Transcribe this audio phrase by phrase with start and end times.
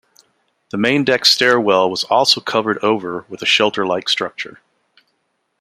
[0.71, 4.59] The main deck stairwell was also covered over with a shelter-like structure.